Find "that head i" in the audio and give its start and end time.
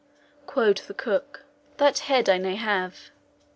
1.77-2.39